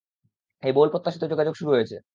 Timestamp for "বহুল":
0.73-0.89